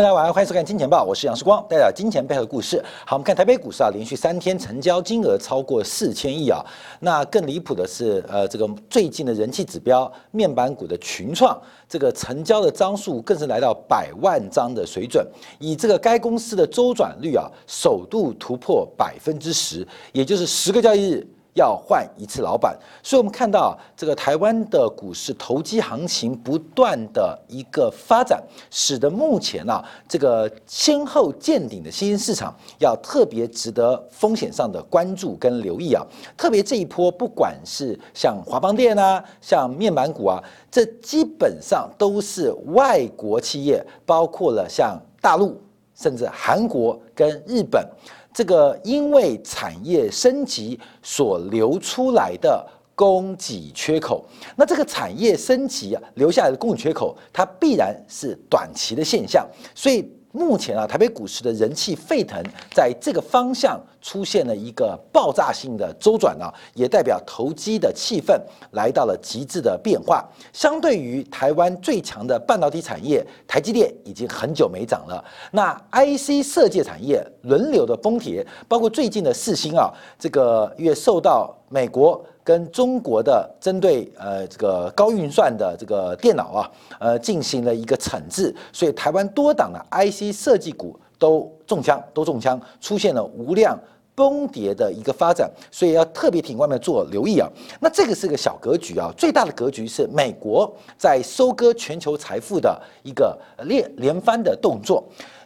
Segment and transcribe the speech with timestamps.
[0.00, 2.82] 大家晚上欢迎收看《金钱报》，我是杨世光，带来金钱背后的故事。
[3.04, 6.64] 好，我们看台北股市啊，连续三天成交金额超过四千亿啊。
[7.00, 11.54] 那更离谱的是，呃，这个最近的人气指标面板股的群创，
[11.86, 15.22] 这个成交的张数更是来到百万张的水准。
[15.58, 21.28] 以这个该公司的周转率啊，首度突破百分之十，也就是十个交易日。
[21.54, 36.06] 要换一次老板，所以我们看到这个台湾的股市投机行情不断的一个发展，使得目前啊这个先后见顶的新兴市场要特别值得风险上的关注跟留意啊。
[36.36, 45.60] 特别这一波，不管是像华邦电啊，像面板股啊，这基本上都是外国企业，包括了像大陆，
[45.94, 47.84] 甚至韩国跟日本。
[48.32, 54.24] 这个因为产业升级所留出来的供给缺口，
[54.56, 60.10] 那这个产业升级啊留下来的供给缺口，它必然是短期的现象，所以。
[60.32, 62.40] 目前啊，台北股市的人气沸腾，
[62.72, 70.24] 在这个方向出现了一个爆炸性的周转啊，也代表投机的气氛来到了极致的变化。
[70.52, 75.24] 相对于台湾最强的半导体产业，台积电已经很久没涨了。
[75.50, 82.24] 那 IC 设计产业轮流的崩跌，包括最近的四星啊，这个因为受到美国。
[82.50, 93.78] 跟中国的针对呃这个高运算的这个电脑啊，呃进行了一个惩治，所以台湾多档的 IC 设计股都中枪，都中枪，出现了无量
[94.16, 97.48] 崩跌的一个发展，所以要特别挺外面做留意啊。
[97.78, 105.04] 那这个是个小格局啊，最大的格局是美国在收割全球财富的一个连连番的动作。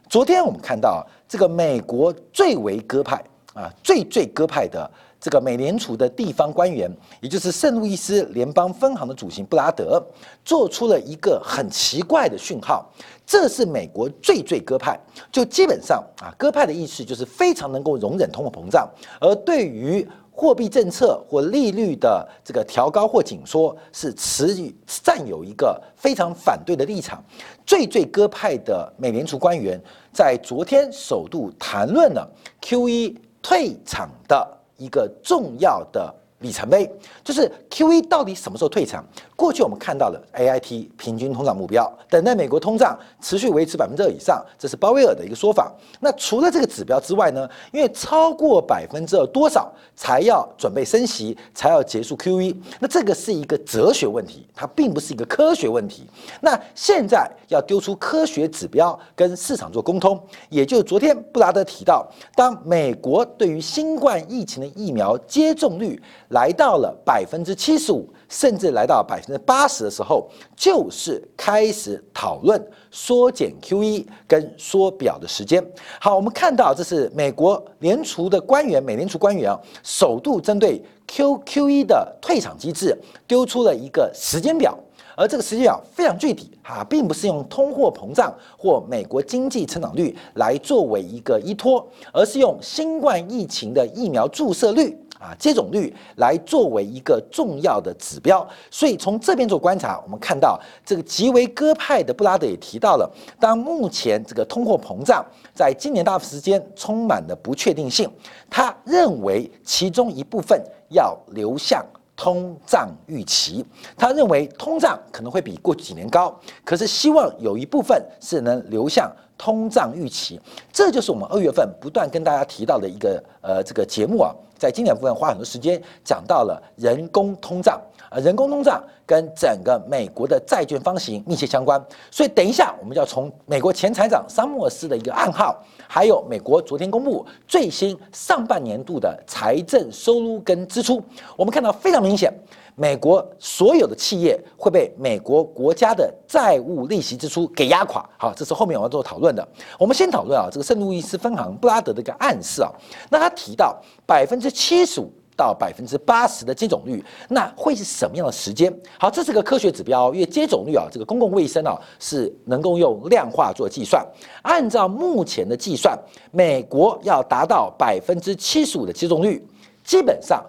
[0.09, 3.22] 昨天我们看到这个美国最为鸽派
[3.53, 4.91] 啊，最最鸽派的。
[5.24, 9.98] 这个美联储的地方官员，也就是圣路易斯联邦分行的主席布拉德，
[10.44, 12.92] 做出了一个很奇怪的讯号。
[13.24, 15.00] 这是美国最最鸽派，
[15.32, 18.86] 就基本上啊，鸽派的意思就是非常能够容忍通货膨胀，
[19.18, 24.54] 而对于货币政策或利率的这个调高或紧缩，是持
[24.86, 27.24] 占有一个非常反对的立场。
[27.64, 29.80] 最最鸽派的美联储官员
[30.12, 32.30] 在昨天首度谈论了
[32.60, 34.60] Q E 退场的。
[34.76, 36.14] 一个重要的
[36.44, 36.88] 里程碑，
[37.25, 39.03] 就是 Q E 到底什么时候退场？
[39.34, 45.72] 过去我们看到了 A I T 平均通胀目标，等待美国通胀持续维持百分之二以上，这是鲍威尔的一个说法。
[46.00, 47.49] 那除了这个指标之外呢？
[47.72, 52.62] 因为超过百分之二多少才要准备升息，才要结束 Q E？
[52.78, 56.06] 那这个是一个哲学问题，它并不是一个科学问题。
[56.43, 62.06] 那现在要丢出科学指标跟市场做沟通，也就是昨天布拉德提到，
[62.37, 66.00] 当美国对于新冠疫情的疫苗接种率
[66.34, 68.06] 来到了百分之七十五。
[68.27, 75.65] 甚至来到百分之八十的时候，就是开始讨论缩减 QE 跟缩表的时间。
[76.00, 84.77] 好，我们看到这是美国联储的官员，美联储官员啊，首度针对 QQE 的退场机制丢出了一个时间表，
[85.16, 94.99] 而这个时间表非常具体啊，并不是用通货膨胀或美国经济成长率来作为一个依托，而是用新冠疫情的疫苗注射率。
[95.24, 105.24] 啊，接种率来作为一个重要的指标，所以从这边做观察，我们看到这个极为鸽派的布拉德也提到了，当目前这个通货膨胀
[105.54, 108.10] 在今年大部分时间充满了不确定性，
[108.50, 111.82] 他认为其中一部分要流向
[112.14, 113.64] 通胀预期，
[113.96, 119.10] 他认为通胀可能会比过去几年高，可是希望有一部分是能流向。
[119.37, 120.41] 通胀预期，
[120.72, 141.03] 这就是我们二月份不断跟大家提到的一个呃这个节目啊，在经典部分花很多时间讲到了人工通胀啊，人工通胀跟整个美国的债券发行密切相关，所以等一下我们就要从美国前财长桑莫斯的一个暗号，还有美国昨天公布最新上半年度的财政收入跟支出，
[141.37, 142.33] 我们看到非常明显。
[142.76, 148.04] 美国所有的企业会被美国国家的债务利息支出给压垮。
[148.18, 149.47] 好，这是后面我要做讨论的。
[149.78, 152.71] 我们先讨论啊，这个圣路易斯分行布拉德的一个暗示啊。
[153.10, 158.72] 那他提到百分之七十五到百分之八十的接种率，那会是什么样的时间？
[158.98, 164.04] 好，这是个科学指标，因为接种率啊，这个公共卫生啊是能够用量化做计算。
[164.42, 165.97] 按照目前的计算，
[166.32, 169.44] 美国要达到百分之七十五的接种率，
[169.84, 170.44] 基本上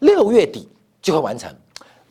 [0.00, 0.68] 六月底
[1.00, 1.48] 就会完成。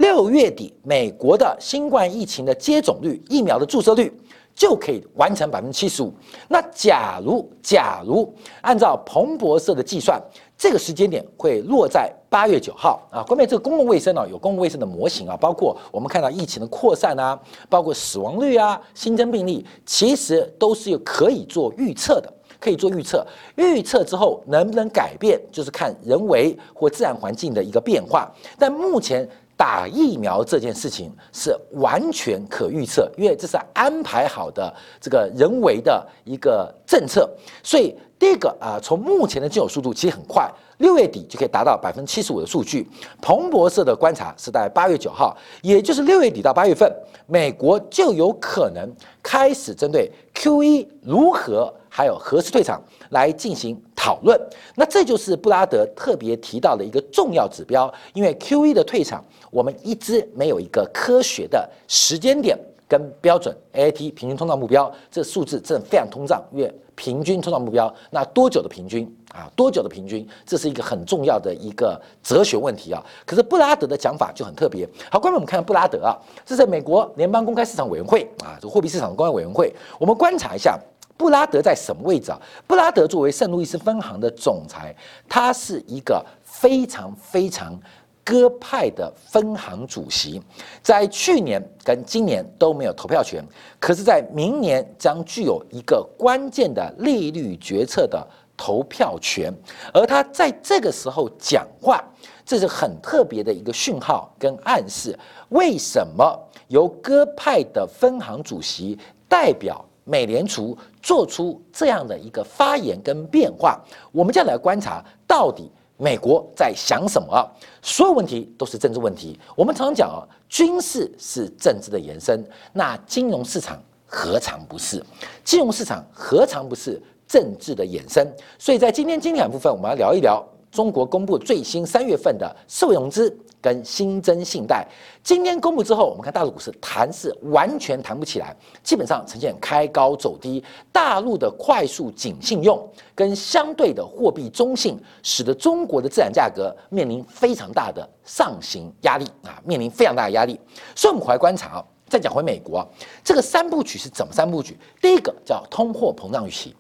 [0.08, 4.10] 六月底，美国的新冠疫情的接种率、疫苗的注射率
[4.56, 6.14] 就可以完成百分之七十五。
[6.48, 10.18] 那假如假如按照彭博社的计算，
[10.58, 13.22] 这个时间点会落在八月九号啊。
[13.24, 17.38] 关于这个公共卫生呢，有公共卫生的模型啊，包括我们看到疫情的扩散啊，
[17.70, 23.28] 包括死亡率啊、新增病例，其实都是有可以做预测的，可以做预测。
[23.58, 28.32] 预测之后能不能改变，就是看人为或自然环境的一个变化。
[28.58, 29.28] 但目前。
[29.58, 34.72] 打疫苗这件事情是完全可预测，因为这是安排好的
[35.02, 37.28] 这个人为的一个政策。
[37.64, 42.88] 所以第一个啊，从目前的进口速度其实很快，六月底就可以达到百分之七十五的数据。
[43.20, 46.92] 彭博社的观察是在八月九号，也就是六月底到八月份，
[47.26, 48.88] 美国就有可能
[49.24, 53.82] 开始针对 Q 一如何还有何时退场来进行。
[54.08, 54.40] 讨论，
[54.76, 59.22] 那这就是布拉德特别提到的一个重要指标，因为 Q E 的退场，
[59.52, 62.58] 我们一直没有一个科学的时间点
[62.88, 63.54] 跟标准。
[63.74, 69.52] A T 平均通胀目标这数字真的非常通胀，因为平均通胀目标那多久的平均啊？
[69.58, 70.26] 多久的平均？
[70.46, 73.04] 这是一个很重要的一个哲学问题啊。
[73.26, 74.88] 可是布拉德的讲法就很特别。
[75.12, 76.16] 好，关于我们看布拉德啊，
[76.46, 80.80] 这是美国联邦公开市场委员会啊，这货币市场公开委员会，我们观察一下。
[81.18, 82.40] 布拉德在什么位置啊？
[82.68, 84.96] 布拉德作为圣路易斯分行的总裁，
[85.28, 87.78] 他是一个非常非常
[88.24, 90.42] 鸽派的分行主席，
[90.84, 93.44] 在去年跟今年都没有投票权，
[93.80, 98.26] 可是，在明年将具有一个关键的利率决策的
[98.56, 99.52] 投票权。
[99.94, 102.04] 而他在这个时候讲话，
[102.46, 105.18] 这是很特别的一个讯号跟暗示。
[105.50, 106.38] 为什么
[106.68, 109.00] 由鸽派的分行主席
[109.30, 109.84] 代表？
[110.08, 113.78] 美联储做出这样的一个发言跟变化，
[114.12, 117.46] 我们就要来观察到底美国在想什么。
[117.82, 119.38] 所有问题都是政治问题。
[119.56, 125.04] 我们常常讲啊，军事是政治的延伸，那金融市场何尝不是？
[125.44, 128.26] 金融市场何尝不是政治的衍生？
[128.58, 133.38] 所以在今天经典部分，我们要聊一聊中国公布最新三月份的社会融资。
[133.62, 134.88] 跟新增信贷，
[135.24, 140.64] 今天公布之后，我们看大陆股市弹是完全弹不起来，基本上呈现开高走低。
[140.92, 142.80] 大陆的快速紧信用
[143.16, 150.60] 跟相对的货币中性，使得中国的资产价格面临非常大的上行压力啊，面临非常大的压力。
[150.96, 152.88] 所以我们回观察啊，再讲回美国，
[153.24, 154.78] 这个三部曲是怎么三部曲？
[155.02, 156.76] 第一个叫通货膨胀预期，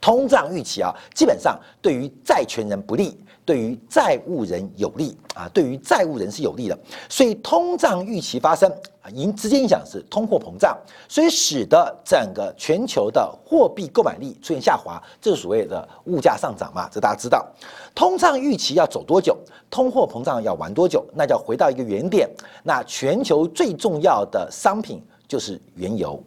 [0.00, 3.18] 通胀预期啊，基本上对于债权人不利。
[3.44, 8.70] 对于债务人有利啊，对于债务人是有利的，所以通胀预期发生
[9.02, 10.76] 啊，影直接影响是通货膨胀，
[11.08, 17.46] 所以使得整个全球的货币购买力出现下滑，这是所谓的物价上涨嘛，这大家知道。
[17.94, 19.36] 通胀预期要走多久，
[19.70, 22.28] 通货膨胀要玩多久，那就要回到一个原点，
[22.62, 26.18] 那全球最重要的商品就是原油，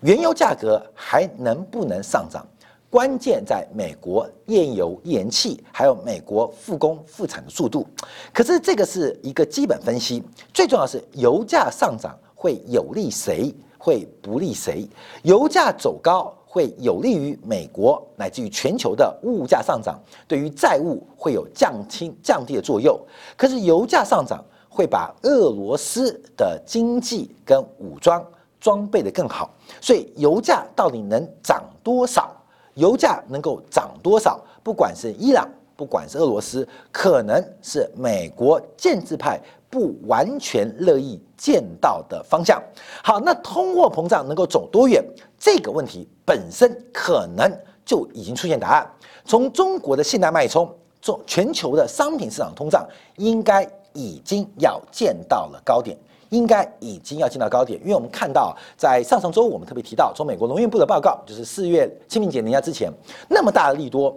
[0.00, 2.44] 原油价格还能不能上涨？
[2.88, 7.86] 关键在美国页岩油页岩气，还有美国复工复产的速度。
[8.32, 10.22] 可是这个是一个基本分析，
[10.54, 14.88] 最重要是油价上涨会有利谁，会不利谁？
[15.22, 22.98] 油价走高会有利于美国乃至于全球的物价上涨，对于债务会有降轻降低的作用。
[23.36, 28.24] 可是油价上涨会把俄罗斯的经济跟武装
[28.60, 32.35] 装备的更好，所以油价到底能涨多少？
[32.76, 34.40] 油价能够涨多少？
[34.62, 42.62] 不管是伊朗，不管是俄罗斯，可能是美国建制派不完全乐意见到的方向。
[43.02, 45.04] 好，那通货膨胀能够走多远？
[45.38, 47.50] 这个问题本身可能
[47.84, 48.90] 就已经出现答案。
[49.24, 55.96] 从中国的信贷脉冲，中全球的商品市场通胀，应该已经要见到了高点。
[56.30, 62.92] 应该已经要进到高点，因为我们看到，在上上周我们特别提到，从美国农业部的报告，就是四月清明节年假之前，
[63.28, 64.16] 那么大的利多，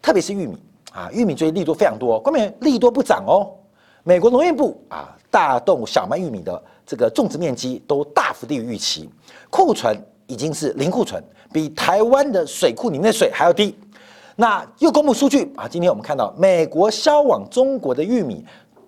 [0.00, 0.56] 特别是玉米
[0.92, 3.50] 啊，玉米最近利多非常多，关键利多不涨哦。
[4.02, 9.10] 美国农业部啊，大豆、小麦、玉米的这个种植面积都大幅低于预期，
[9.50, 13.76] 库存已经是零库存，比台湾的水库里面的水还要低。
[14.36, 18.44] 那又公布数据啊，今天我们看到美国销往中国的玉米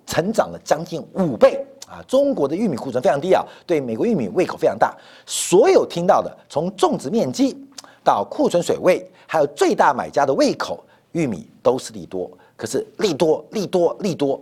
[0.07, 1.67] 成长了将近五倍。
[1.89, 4.95] 啊，中国的玉米库存非常低啊，对美国玉米胃口非常大。
[5.25, 7.57] 所有听到的，从种植面积
[8.05, 12.31] 到库存水位，还有最大买家的胃口，玉米都是利多。
[12.57, 14.41] 可是利多利多利多，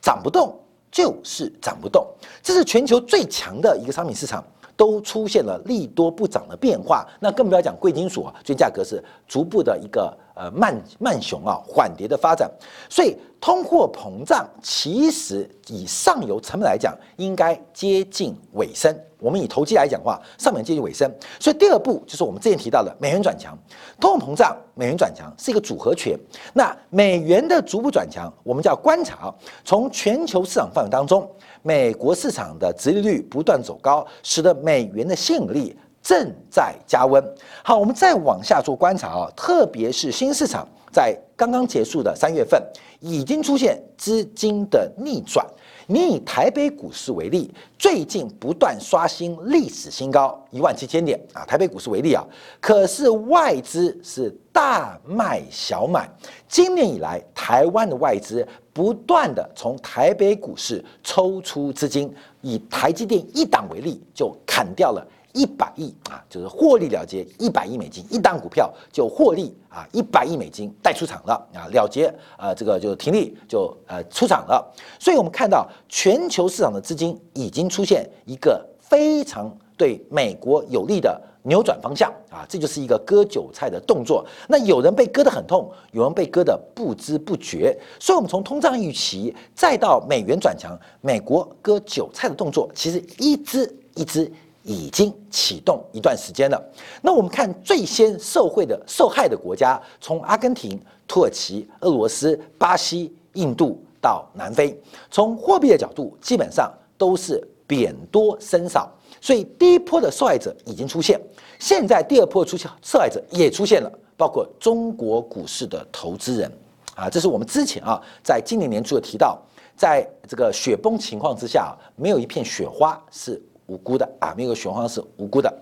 [0.00, 0.54] 涨不动
[0.92, 2.06] 就是涨不动。
[2.42, 4.44] 这是全球最强的一个商品市场，
[4.76, 7.06] 都出现了利多不涨的变化。
[7.18, 12.50] 那更不要讲贵金属啊，最近价格是逐步的一个呃慢慢熊啊缓跌的发展，
[12.88, 18.94] 所以通货膨胀其实以上游成本来讲，应该接近尾声。
[19.18, 21.10] 我们以投机来讲话，上面接近尾声，
[21.40, 23.56] 所以第二步就是我们之前提到的美元转强，
[23.98, 26.14] 通货膨胀、美元转强是一个组合拳。
[26.52, 31.26] 那美元的逐步转强，我们叫观察，从全球市场范围当中，
[31.62, 35.74] 美国市场的殖利率不断走高，使得美元的吸引力
[36.04, 37.24] 正在加温。
[37.64, 42.62] 好，我们再往下做观察啊，特别是新市场在刚刚结束的三月份，
[43.00, 45.44] 已经出现资金的逆转。
[45.86, 51.44] 你以台北股市为例，最近不断刷新历史新高，一万七千点啊！
[51.44, 52.24] 台北股市为例啊，
[52.58, 56.08] 可是外资是大卖小买。
[56.48, 65.06] 今年以来，台湾的外资不断的从台北股市抽出资金，以台积电一档为例，就砍掉了。
[65.34, 72.06] 一百亿啊，就是获利了结一百亿美金，一档股票就获利啊，一百亿美金带出场了啊，了结
[72.38, 74.72] 啊，这个就停利就呃出场了。
[74.98, 84.24] 所以我们看到全球市场的资金已经出现一个非常对美国有利的扭转方向啊，这就是一个割韭菜的动作。
[84.48, 87.76] 那有人被割得很痛，有人被割得不知不觉。
[87.98, 94.30] 所以，我们从通胀预期再到美元转强，美国割韭菜的动作其实一支一支。
[94.64, 96.60] 已经启动一段时间了。
[97.02, 104.76] 那我们看最先受惠的、受害的国家，从阿根廷、土耳其、俄罗斯、巴西、印度到南非，
[105.10, 108.90] 从货币的角度，基本上都是贬多升少。
[109.20, 111.20] 所以第一波的受害者已经出现，
[111.58, 116.50] 现在第二波出现受害者也出现了，包括中国股市的投资人
[116.94, 119.40] 啊，这是我们之前啊，在今年年初有提到，
[119.76, 123.40] 在这个雪崩情况之下，没有一片雪花是。
[123.66, 125.52] 无辜的啊，没有玄黄是无辜的。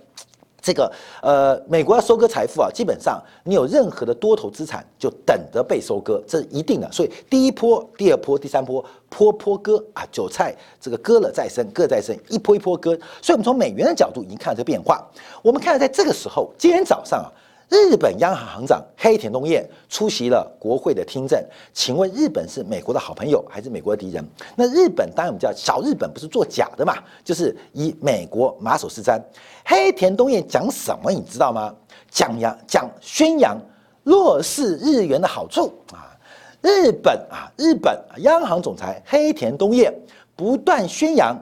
[0.61, 0.93] 这个
[1.23, 6.91] 呃，美国要收割财富啊，基本上你有任何的多头资产就等着被收割，这是一定的。
[6.93, 12.97] 所以第一波、第二波、第三波，波波割啊，韭菜这个割了再生，割再生，一波一波割。
[13.21, 15.05] 所以我们从美元的角度已经看到这变化。
[15.43, 17.27] 我们看到在这个时候，今天早上啊。
[17.73, 21.43] 日本央行行长黑田东彦出席了国会的听证。
[21.73, 24.23] 请问日本是美国的好朋友还是美国的敌人？
[24.55, 29.19] 那日本当然我们叫小日本，不是做假的嘛，就是以美国马首是瞻。
[29.65, 31.75] 黑田东彦讲什么你知道吗？
[32.11, 33.59] 讲扬讲宣扬
[34.05, 36.13] 弱势日元的好处啊！
[36.61, 39.91] 日本啊，日本央行总裁黑田东彦
[40.37, 41.35] 不断宣扬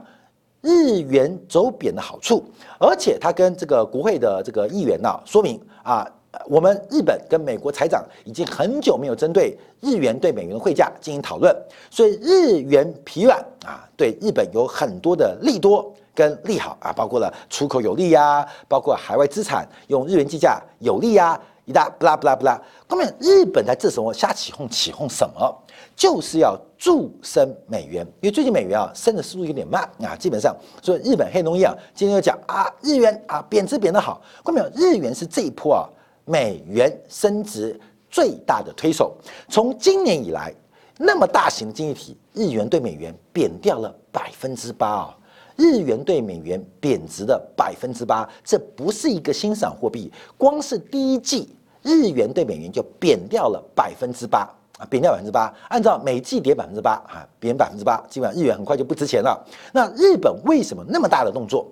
[0.61, 2.41] 日元走贬的好处，
[2.79, 6.09] 而且他跟这个国会的这个议员呢说明啊。
[6.47, 11.53] 我们日本跟美国财长已经很久没有针对日元对美元的汇价进行讨论，
[11.89, 22.57] 所以日元疲软啊，对日本有很多的利多跟利好啊，包括了出口有利呀，包括海外资产用日元计价有利呀，一大不拉不拉不拉。
[22.87, 25.53] 后面日本在这时候瞎起哄起哄什么？
[25.97, 35.83] 就是要助升美元，因为最近美元啊升的速度有点慢啊，基本上所以日本黑农业啊今天就讲啊日元啊贬值贬得好，后面日元是这一波啊。
[36.31, 37.77] 美元升值
[38.09, 39.13] 最大的推手，
[39.49, 40.53] 从今年以来，
[40.97, 45.17] 那么大型经济体，日元对美元贬掉了百分之八啊！
[45.57, 54.39] 日元对美元贬值的百分之八，这不是一个欣赏货币，光是第一季，日元对美元就贬掉了百分之八
[54.79, 55.53] 啊，贬掉百分之八。
[55.67, 59.45] 按照每季跌百分之八啊，贬百分之八，基本上日元很快就不值钱了。
[59.73, 61.69] 那日本为什么那么大的动作？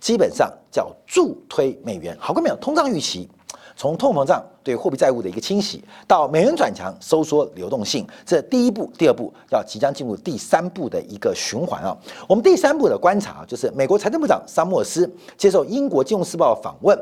[0.00, 2.14] 基本上叫助推美元。
[2.20, 2.56] 好过没有？
[2.56, 3.30] 通胀预期。
[3.76, 11.96] 从通膨胀对货币债务的一个清洗，到美元转强收缩流动性，这第一步、第二步要即将进入第三步的一个循环啊。
[12.28, 16.98] 我们第三步的观察就是美国财政部长桑莫斯接受英国金融时报访问，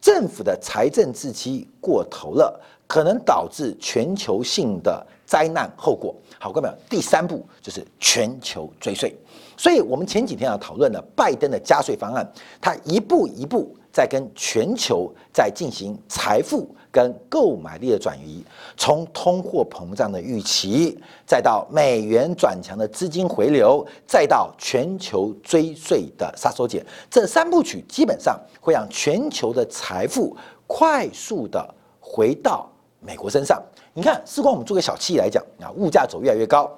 [0.00, 6.14] 政府的财政预期过头了，可能导致全球性的灾难后果。
[6.38, 9.14] 好，各位朋友，第三步就是全球追税。
[9.56, 12.26] 所以我们前几天要讨论的拜登的加税方案，
[12.60, 13.76] 它一步一步。
[13.92, 18.44] 在跟全球在进行财富跟购买力的转移，
[18.76, 32.70] 从通货膨胀的预期，再到美元转强的资金回流，再到全球追税的杀手锏，这三部曲基本上会让全球的财富快速的回到
[33.00, 33.62] 美国身上。
[33.92, 36.70] 你看，事关我们做个小企业来讲啊，物价走越来越高。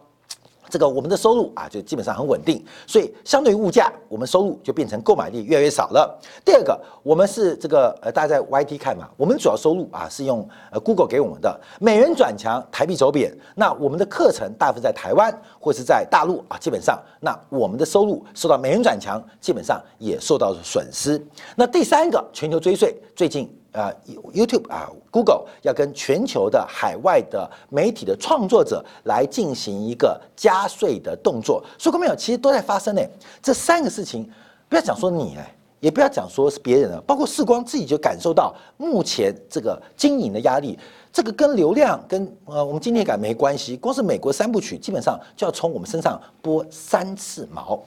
[0.72, 6.18] 这个我们的收入啊，就基本上很稳定，所以相对于物价，我们收入就变成购买力越来越少了。
[6.42, 21.22] 第二个，我们是这个呃，大家在 YT 看嘛，我们主要收入啊是用呃 Google 给我们的，美元转强，台币走贬，那我们的课程大部分在台湾或是在大陆啊，基本上那我们的收入受到美元转强，基本上也受到损失。
[21.54, 23.92] 那第三个，全球追税，最近啊
[24.34, 33.02] ，YouTube 啊，Google 要跟全球的海外的媒体的创作者来进行一个加税的动作，说过没有，其实都在发生呢。
[33.42, 34.30] 这三个事情，
[34.68, 40.78] 不要讲说你哎，也不要讲说是别人了，包括视光自己就感受到目前这个经营的压力，
[41.10, 47.82] 这个跟流量跟呃我们今天感没关系，光是美国三部曲基本上就要从我们身上剥三次毛。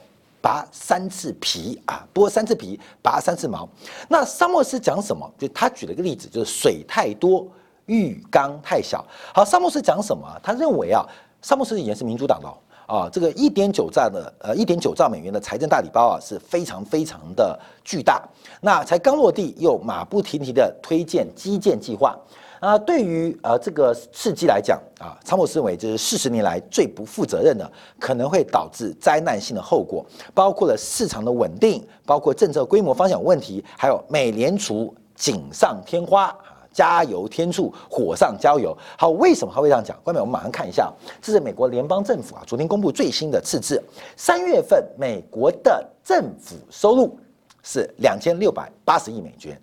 [0.46, 3.68] 拔三次皮啊，剥三次皮，拔三次毛。
[4.08, 5.28] 那沙漠斯讲什么？
[5.36, 7.44] 就他举了个例子，就是水太多，
[7.86, 9.04] 浴缸太小。
[9.34, 10.24] 好，沙漠斯讲什么？
[10.44, 11.04] 他认为啊，
[11.42, 12.48] 沙漠斯以前是民主党的
[12.86, 18.22] 啊，这个一点九兆的呃一点九兆美元的财政大礼包啊，是非常非常的巨大。
[18.60, 22.16] 那才刚落地，又马不停蹄的推荐基建计划。
[22.60, 38.76] 啊，对于呃这个刺激来讲啊，参谋认为这是四十年来最不负责任的，可能会导致灾难性的后果，包括了市场的稳定，包括政策规模方向问题，还有美联储锦上添花啊，加油添醋，火上浇油。
[38.98, 39.96] 好，为什么他会这样讲？
[40.04, 43.82] 外面我们马上看一下，这是美国联邦政府啊昨天公布最新的赤字，
[44.16, 47.18] 三月份美国的政府收入
[47.62, 49.60] 是两千六百八十亿美元。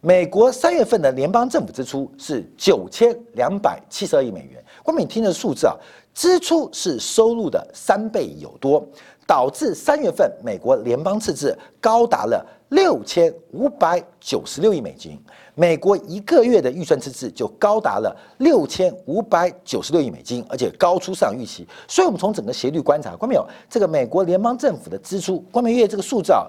[0.00, 4.64] 美国三月份的联邦政府支出是九千两百七十二亿美元。
[4.84, 5.74] 光敏听的数字啊，
[6.14, 8.86] 支出是收入的三倍有多，
[9.26, 15.20] 导致三月份美国联邦赤字高达了六千五百九十六亿美金。
[15.56, 21.66] 美国一个月的预算赤字就高达了六千五百九十六亿美金，而且高出市场预期。
[21.88, 26.48] 所以，我们从整个斜率观察，光没有这个美国联邦政府的支出，光明月这个数字啊。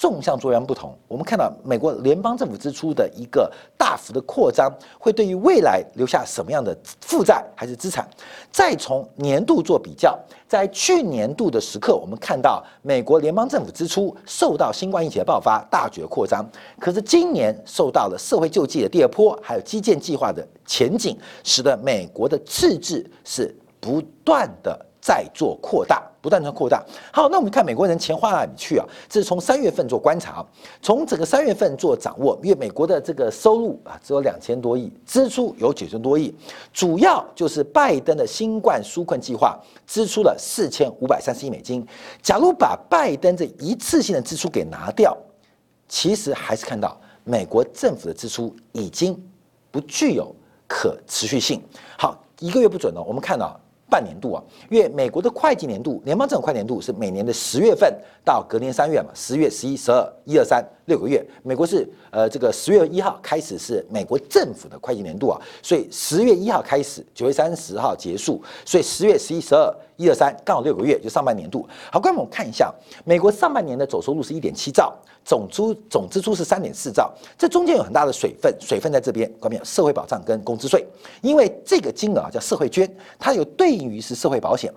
[0.00, 8.08] 纵向作用不同，我们看到美国联邦政府支出的一个大幅的扩张，会对于未来留下什么样的负债还是资产？
[8.50, 16.42] 再从年度做比较，在去年度的时刻，我们看到美国联邦政府支出受到新冠疫情的爆发大举扩张，
[16.78, 21.14] 可是今年受到了社会救济的第二波，还有基建计划的前景，
[21.44, 24.86] 使得美国的赤字是不断的。
[25.00, 26.84] 在做扩大，不断的扩大。
[27.10, 28.86] 好，那我们看美国人钱花哪里去啊？
[29.08, 30.44] 这是从三月份做观察，
[30.82, 36.34] 从整个三月份做掌握，因为美国的这个收入啊只有两千多亿，支出有九千多亿，
[36.72, 41.86] 主要就是拜登的新冠纾困计划支出了四千五百三十亿美金。
[42.20, 45.16] 假如把拜登这一次性的支出给拿掉，
[45.88, 49.18] 其实还是看到美国政府的支出已经
[49.70, 50.34] 不具有
[50.68, 51.62] 可持续性。
[51.96, 53.58] 好，一个月不准了，我们看到。
[53.90, 57.92] 半年度啊，因为美国的会计年度，联邦政府会计年度是每年的十月份
[58.24, 61.24] 到隔年三月嘛，十月、十一、十二、一二三六个月。
[61.42, 71.66] 美国是呃这个十月一号开始是美国政府的会计年度啊，所以十月一号开始，九月三十号结束，所以十月、十一、十二、一二三刚好六个月就上半年度。
[71.92, 72.74] 好，各位我们看一下，
[73.04, 74.92] 美国上半年的总收入是一点七兆。
[75.22, 80.84] 总出总支出是三点四兆，这中间有很大的水分，水分在这边，关键社会保障跟工资税，
[81.20, 84.72] 因为这个金额啊叫社会捐，它有对应于是社会保险，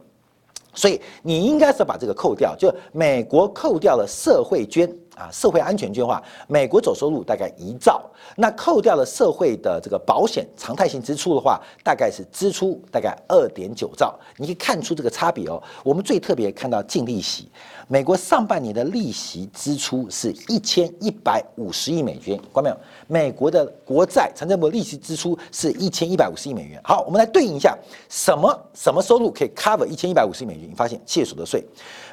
[0.75, 4.93] 所以你应该是把这个扣掉，就美国扣掉了社会捐。
[5.15, 8.01] 啊，社会安全捐化，美国总收入大概一兆，
[8.35, 15.61] 那扣掉了社会的这个保险常态性支出的话，大概是支出大概二点九兆，你可以看出这个差别哦。
[15.83, 17.47] 我们最特别看到净利息，
[17.87, 22.77] 美国上半年的利息支出是一千一百五十亿美元，关没有？
[23.07, 26.81] 美国的国债财政部利息支出是一千一百五十亿美元。
[26.83, 27.77] 好，我们来对应一下，
[28.09, 30.67] 什么什么收入可以 cover 一千一百五十亿美元？
[30.69, 31.63] 你发现企业所得税，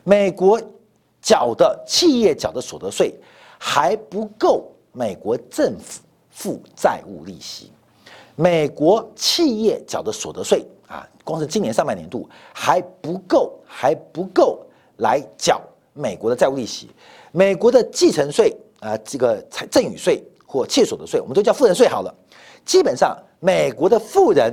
[0.04, 0.60] 美国。
[1.20, 3.14] 缴的企业缴的所得税
[3.58, 7.70] 还不够美国政府付债务利息，
[8.34, 14.64] 美国企业缴的所得税啊，光是今年上半年度还不够，还不够
[14.96, 15.60] 来缴
[15.92, 16.88] 美国的债务利息。
[17.32, 22.12] 美国的继承税啊，这个财赠与税或企业所得税，我们都叫富人税好了。
[22.64, 24.52] 基本上，美国的富人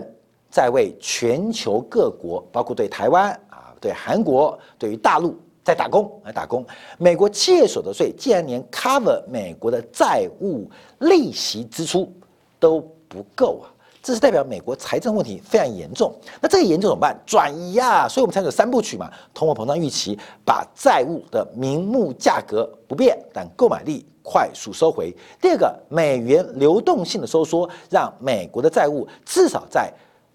[0.52, 5.36] 在为全球各国，包括对台湾啊，对韩国，对于大陆。
[5.68, 6.66] 在打工来打工，
[6.98, 10.66] 美国企业所得税竟然连 cover 美国的债务
[11.00, 12.10] 利息支出
[12.58, 13.68] 都不够啊！
[14.02, 16.16] 这是代表美国财政问题非常严重。
[16.40, 17.14] 那这个严重怎么办？
[17.26, 18.08] 转移啊！
[18.08, 29.94] 所以我们才有三部曲嘛：通货膨胀预期，把债务的名目价格不变，但购买力快速收回；第二个，美元流动性的收缩，让美国的债务至少在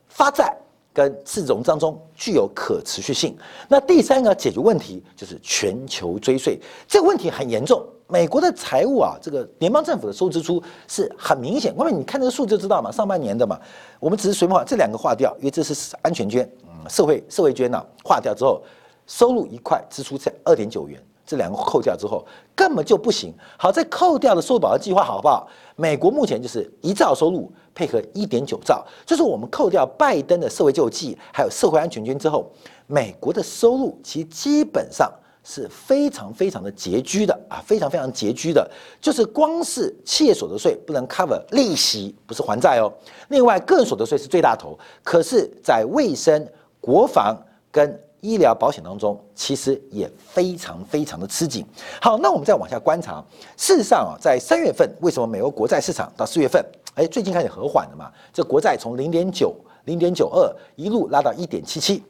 [0.09, 0.55] 发债。
[0.92, 3.37] 跟市融当中具有可持续性。
[3.68, 7.85] 那第三个解决问题就是全球追税，这个问题很严重。
[8.09, 13.59] 美国的财务啊，这个联邦政府的收支出是很明显，因为你看这个数字就知道嘛，上半年的嘛，
[13.98, 18.62] 我们只是随便划这两个划掉，因为这是安全捐，嗯，社会社会捐呐，划掉之后，
[19.07, 21.02] 收入一块，支出在二点九元。
[21.33, 22.23] 这两个扣掉之后，
[22.55, 23.33] 根本就不行。
[23.57, 25.49] 好，在扣掉的收入保障计划好不好？
[25.77, 32.53] 美国目前就是一兆收入配合一点九兆，就是我们扣掉拜登的社会救济还有社会安全金之后，
[32.87, 35.11] 美国的收入其实基本上
[35.42, 38.71] 是非常非常的拮据的啊，非常非常拮据的。
[39.01, 42.92] 就是光是企业所得税不能 cover 利息，不是还债哦。
[43.29, 46.47] 另外个人所得税是最大头，可是在卫生、
[46.79, 47.35] 国防
[47.71, 51.66] 跟医疗保险当中，其实也非常非常的吃紧。
[52.00, 53.22] 好，那我们再往下观察。
[53.56, 58.12] 事实上啊，在三月份，为什么美国国债市场到四月份，哎，最近开始和缓了嘛？
[58.32, 59.56] 这国债从零点九、
[59.87, 62.00] 零点九二一路拉到一点七七，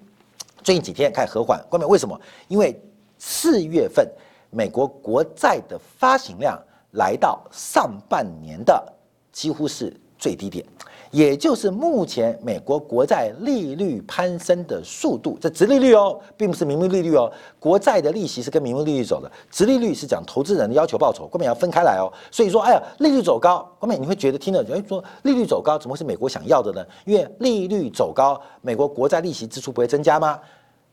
[0.63, 1.59] 最近几天开始和缓。
[1.71, 2.21] 关键为什么？
[2.47, 2.79] 因为
[3.17, 4.07] 四月份
[4.51, 8.93] 美国国债的发行量来到上半年的
[9.33, 10.65] 几乎是最低点。
[11.11, 17.31] 也就是目前美国国债利率攀升的速度，这直利率哦，并不是名目利率哦。
[17.61, 22.09] 国债的利息是跟名目利率走的，直利率是讲投资人的要求报酬，根本要分开来哦。
[22.31, 26.83] 所以说，哎呀，利率走高，后面你会觉得听了，哎，说利率走高，怎么会是美国想要的呢？
[27.05, 30.39] 因为利率走高，美国国债利息支出不会增加吗？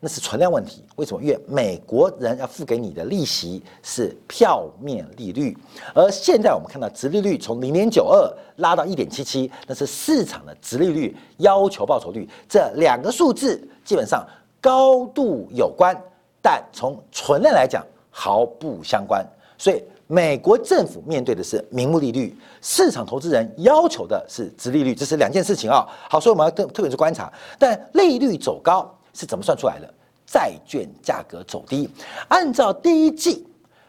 [0.01, 1.21] 那是存量问题，为什么？
[1.21, 5.57] 因为美国人要付给你的利息是票面利率，
[5.93, 14.25] 而现在我们看到直利率从零点九二拉到一点七七，那是市场的直利率要求报酬率，这两个数字基本上
[14.61, 15.93] 高度有关，
[16.41, 19.25] 但从存量来讲毫不相关。
[19.57, 25.85] 所以美国政府面对的是名目利率，市场投资人要求的是直利率，这是两件事情啊。
[26.09, 28.89] 好，所以我们要特特别去观察，但利率走高。
[29.19, 29.93] 是怎么算出来的？
[30.25, 31.89] 债券价格走低，
[32.27, 33.45] 按照第一季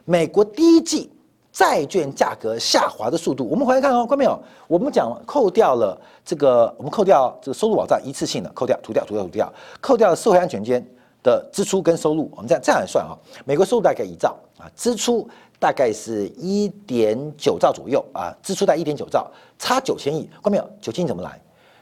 [0.06, 1.12] 美国第一季
[1.52, 4.42] 债券价格下滑的速度，我们回来看哦，看到没有？
[4.66, 10.82] 我们讲扣掉了这个，我们扣掉这个收入保障一次性的扣掉，涂掉，涂掉，涂掉，扣掉了社会安全间
[11.22, 13.12] 的支出跟收入，我们这样这样来算啊。
[13.44, 20.70] 美国收入大概一兆啊，支出大概是一点九兆左右啊，支出在一点九兆，差九千亿，看到没有？
[20.80, 21.38] 九千亿怎么来？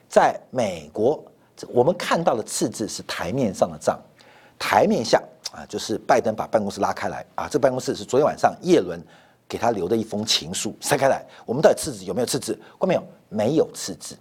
[0.08, 1.22] 在美国。
[1.68, 3.99] 我们看到的赤字是台面上的账，
[4.59, 9.01] 台面下啊，就是拜登把办公室拉开来啊，这办公室是昨天晚上叶伦
[9.49, 12.59] 给他留的一封情书，拆开来，我们到底赤字有没有赤字？
[12.79, 13.03] 看没有？
[13.31, 14.16] 没有赤字，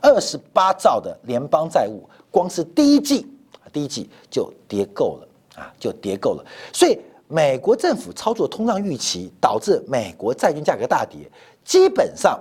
[0.00, 3.26] 二十八兆的联邦债务，光是第一季，
[3.72, 5.28] 第一季就跌够了
[5.62, 6.44] 啊，就跌够了。
[6.72, 11.28] 所以美国政府操作通胀预期，导致美国债券价格大跌，
[11.64, 12.38] 基本上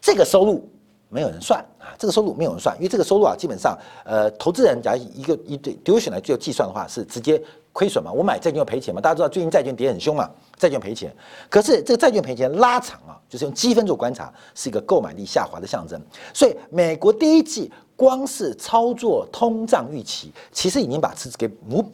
[0.00, 0.66] 这个收入。
[1.08, 7.40] 没有人算啊，这个收入没有人算，因为这个收入啊，基本上，呃，投资人假如一个一对 d u t i o n 来做计算的话，是直接
[7.72, 8.12] 亏损嘛。
[8.12, 11.14] 我买债券要赔钱嘛，大家知道最近债券跌很凶嘛，债券赔钱。
[11.48, 16.00] 可是这个债券赔钱拉长啊，就是用积分做观察，是一个购买力下滑的象征。
[16.34, 21.84] 所以美国第一季光是操作通胀预期，其实已经把赤字给补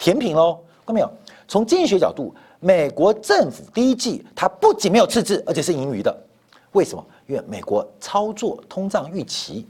[0.00, 0.58] 填平喽。
[0.86, 1.10] 看到没有？
[1.46, 6.16] 从经济学角度，美国政府第一季它不仅没有赤字，而且是盈余的。
[6.72, 7.04] 为什么？
[7.26, 9.66] 因为美国操作通胀预期，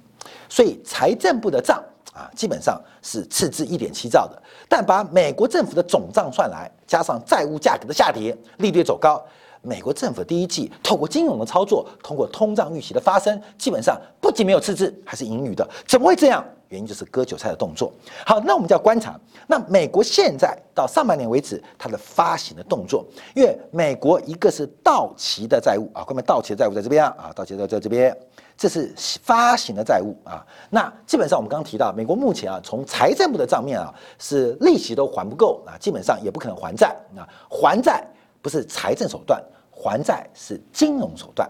[0.49, 4.43] 所以财政部的账啊，基本上是赤字一点七兆的。
[4.69, 9.23] 但把美国政府的总账算来，加上债务价格的下跌、利率走高，
[9.63, 15.67] 美国政府第一季透过金融的操作，通过通胀预期的发生，基本上不仅没有赤字，还是盈余的。
[15.87, 16.45] 怎么会这样？
[16.69, 17.93] 原因就是割韭菜的动作。
[18.25, 28.17] 好，那我们就要观察，那美国现在到上半年为止，它的发行的动作，因为美国一个是到期的债务啊，后面到期的债务在这边啊，到期的在这边，
[28.57, 30.45] 这是发行的债务啊。
[30.71, 37.23] 那基本上我们刚刚提到，美国目前啊，从财政部的账面啊，是利息都还不够啊，基本上也不可能还债啊。
[37.49, 38.05] 还债
[38.43, 41.49] 不是财政手段，还债是金融手段。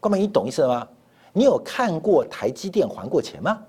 [0.00, 0.88] 关门，你懂意思了吗？
[1.32, 3.60] 你有看过台积电还过钱吗？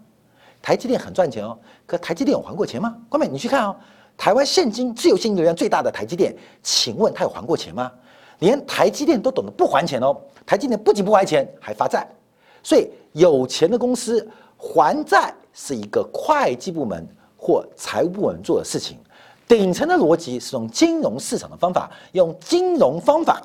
[0.61, 2.95] 台积电很赚钱哦，可台积电有还过钱吗？
[3.09, 3.75] 关美，你去看哦，
[4.17, 7.91] 台湾现金自由现金流量最大的台积电，请问他有还过钱吗？
[8.39, 12.07] 连台积电都懂得不还钱哦，台积电不仅不还钱，还发债。
[12.61, 14.25] 所以有钱的公司
[14.57, 18.97] 还债是一个会计部门或财务部门做的事情。
[19.47, 23.41] 顶层的逻辑是用金融市场的方法，用金融方法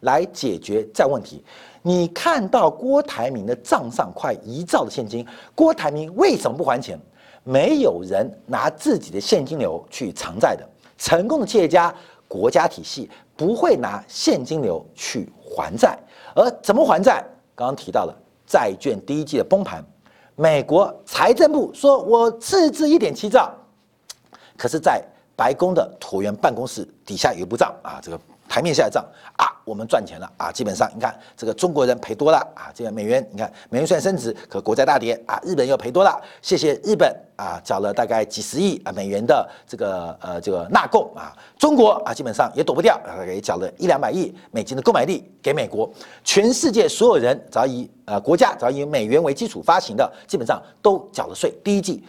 [0.00, 1.44] 来解决债问题。
[1.86, 6.98] 你看到郭台铭的账上快一兆的现金，郭台铭为什么不还钱？
[7.42, 10.66] 没有人拿自己的现金流去偿债的。
[10.96, 11.94] 成功的企业家、
[12.26, 15.98] 国家体系不会拿现金流去还债，
[16.34, 17.22] 而怎么还债？
[17.54, 18.16] 刚刚提到了
[18.46, 19.84] 债券第一季的崩盘，
[20.36, 23.52] 美国财政部说我赤字一点七兆，
[24.56, 25.04] 可是，在
[25.36, 28.18] 白宫的椭圆办公室底下有一部账啊，这个。
[28.54, 29.04] 台面下的账
[29.36, 45.90] 啊，我们赚钱了啊，基本上你看这个中国人赔多了啊，这个美元你看美元虽然升值，可国债大跌啊，日本又赔多了，谢谢日本啊，缴了大概几十亿啊美元的这个呃这个纳贡啊，中国啊基本上也躲不掉，也缴了一两百亿美金的购买力给美国，
[46.22, 52.04] 全世界所有人只要以呃国家只要以美元为基础发行的，基本上都缴了税，第一季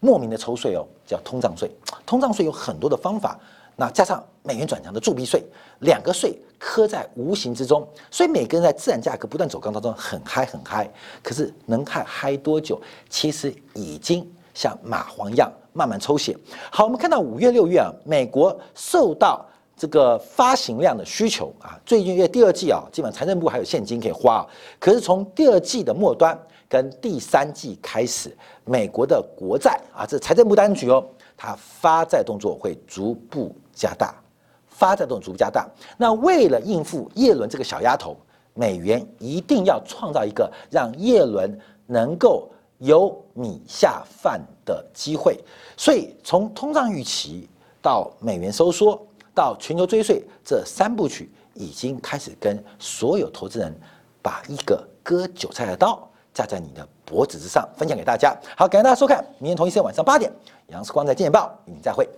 [0.00, 1.70] 莫名的抽税哦，叫通胀税，
[2.06, 3.38] 通胀税有很多的方法。
[3.76, 5.40] 那加上美元转强的铸币税，
[5.80, 10.90] 两个税磕在无形之中，所以每个人在自然价格不断走高当中很嗨很嗨，
[11.22, 12.80] 可是能嗨嗨多久？
[13.08, 16.36] 其实已经像蚂蟥一样慢慢抽血。
[16.70, 24.46] 好，我们看到五月六月啊，美国受到这个发行量的需求啊，最近因为第二季啊，基本上财政部还有现金可以花啊，
[24.80, 26.36] 可是从第二季的末端
[26.68, 33.54] 跟第三季开始，美国的国债啊，这财政部单局哦，它发债动作会逐步。
[33.74, 34.14] 加大
[34.82, 35.64] 发展动逐步加大。
[35.96, 38.16] 那为了应付叶伦这个小丫头，
[38.52, 45.38] 美元一定要创造一个让叶伦能够有米下饭的机会。
[45.76, 47.48] 所以从通胀预期
[47.80, 49.00] 到美元收缩
[49.32, 53.72] 到全球追税这三部曲，已经开始跟所有投资人
[54.20, 56.02] 把一个割韭菜的刀
[56.34, 58.36] 架在你的脖子之上，分享给大家。
[58.56, 60.32] 好，感谢大家收看，明天同一时间晚上八点，
[60.68, 62.08] 杨世光在《见报》与您再会。